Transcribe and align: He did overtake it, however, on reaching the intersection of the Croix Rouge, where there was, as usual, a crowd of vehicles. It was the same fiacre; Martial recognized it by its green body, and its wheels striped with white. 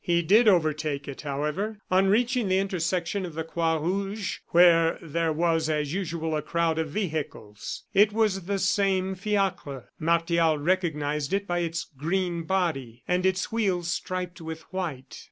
He 0.03 0.23
did 0.23 0.47
overtake 0.47 1.07
it, 1.07 1.21
however, 1.21 1.77
on 1.91 2.07
reaching 2.07 2.47
the 2.49 2.57
intersection 2.57 3.23
of 3.23 3.35
the 3.35 3.43
Croix 3.43 3.77
Rouge, 3.77 4.39
where 4.47 4.97
there 4.99 5.31
was, 5.31 5.69
as 5.69 5.93
usual, 5.93 6.35
a 6.35 6.41
crowd 6.41 6.79
of 6.79 6.89
vehicles. 6.89 7.83
It 7.93 8.11
was 8.11 8.45
the 8.45 8.57
same 8.57 9.13
fiacre; 9.13 9.91
Martial 9.99 10.57
recognized 10.57 11.33
it 11.33 11.45
by 11.45 11.59
its 11.59 11.85
green 11.95 12.45
body, 12.45 13.03
and 13.07 13.27
its 13.27 13.51
wheels 13.51 13.91
striped 13.91 14.41
with 14.41 14.61
white. 14.73 15.19